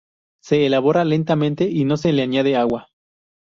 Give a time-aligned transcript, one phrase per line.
[0.41, 2.87] Se elabora lentamente, y no se le añade agua.